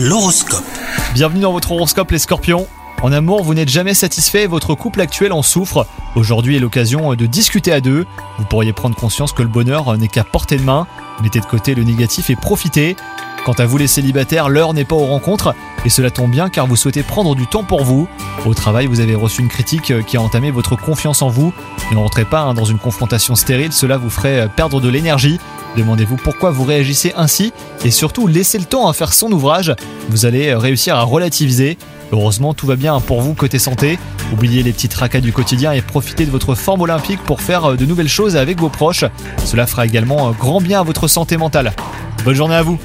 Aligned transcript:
L'horoscope. 0.00 0.62
Bienvenue 1.12 1.40
dans 1.40 1.50
votre 1.50 1.72
horoscope 1.72 2.12
les 2.12 2.20
scorpions. 2.20 2.68
En 3.02 3.10
amour, 3.10 3.42
vous 3.42 3.52
n'êtes 3.52 3.68
jamais 3.68 3.94
satisfait 3.94 4.44
et 4.44 4.46
votre 4.46 4.76
couple 4.76 5.00
actuel 5.00 5.32
en 5.32 5.42
souffre. 5.42 5.88
Aujourd'hui 6.14 6.54
est 6.54 6.60
l'occasion 6.60 7.14
de 7.14 7.26
discuter 7.26 7.72
à 7.72 7.80
deux. 7.80 8.06
Vous 8.38 8.44
pourriez 8.44 8.72
prendre 8.72 8.94
conscience 8.94 9.32
que 9.32 9.42
le 9.42 9.48
bonheur 9.48 9.98
n'est 9.98 10.06
qu'à 10.06 10.22
portée 10.22 10.56
de 10.56 10.62
main. 10.62 10.86
Mettez 11.20 11.40
de 11.40 11.46
côté 11.46 11.74
le 11.74 11.82
négatif 11.82 12.30
et 12.30 12.36
profitez. 12.36 12.94
Quant 13.44 13.54
à 13.54 13.66
vous 13.66 13.76
les 13.76 13.88
célibataires, 13.88 14.48
l'heure 14.48 14.72
n'est 14.72 14.84
pas 14.84 14.94
aux 14.94 15.06
rencontres 15.06 15.56
et 15.84 15.88
cela 15.88 16.12
tombe 16.12 16.30
bien 16.30 16.48
car 16.48 16.68
vous 16.68 16.76
souhaitez 16.76 17.02
prendre 17.02 17.34
du 17.34 17.48
temps 17.48 17.64
pour 17.64 17.82
vous. 17.82 18.06
Au 18.46 18.54
travail, 18.54 18.86
vous 18.86 19.00
avez 19.00 19.16
reçu 19.16 19.42
une 19.42 19.48
critique 19.48 19.92
qui 20.06 20.16
a 20.16 20.20
entamé 20.20 20.52
votre 20.52 20.76
confiance 20.76 21.22
en 21.22 21.28
vous. 21.28 21.52
Ne 21.90 21.96
rentrez 21.96 22.24
pas 22.24 22.42
hein, 22.42 22.54
dans 22.54 22.64
une 22.64 22.78
confrontation 22.78 23.34
stérile, 23.34 23.72
cela 23.72 23.96
vous 23.96 24.10
ferait 24.10 24.48
perdre 24.54 24.80
de 24.80 24.88
l'énergie. 24.88 25.40
Demandez-vous 25.76 26.16
pourquoi 26.16 26.50
vous 26.50 26.64
réagissez 26.64 27.12
ainsi 27.16 27.52
et 27.84 27.90
surtout 27.90 28.26
laissez 28.26 28.58
le 28.58 28.64
temps 28.64 28.88
à 28.88 28.92
faire 28.92 29.12
son 29.12 29.30
ouvrage. 29.32 29.74
Vous 30.08 30.26
allez 30.26 30.54
réussir 30.54 30.96
à 30.96 31.02
relativiser. 31.02 31.78
Heureusement, 32.10 32.54
tout 32.54 32.66
va 32.66 32.76
bien 32.76 32.98
pour 33.00 33.20
vous 33.20 33.34
côté 33.34 33.58
santé. 33.58 33.98
Oubliez 34.32 34.62
les 34.62 34.72
petits 34.72 34.88
tracas 34.88 35.20
du 35.20 35.32
quotidien 35.32 35.72
et 35.72 35.82
profitez 35.82 36.26
de 36.26 36.30
votre 36.30 36.54
forme 36.54 36.80
olympique 36.80 37.22
pour 37.22 37.40
faire 37.40 37.76
de 37.76 37.84
nouvelles 37.84 38.08
choses 38.08 38.36
avec 38.36 38.58
vos 38.58 38.70
proches. 38.70 39.04
Cela 39.44 39.66
fera 39.66 39.86
également 39.86 40.30
grand 40.32 40.60
bien 40.60 40.80
à 40.80 40.84
votre 40.84 41.06
santé 41.06 41.36
mentale. 41.36 41.72
Bonne 42.24 42.34
journée 42.34 42.56
à 42.56 42.62
vous 42.62 42.78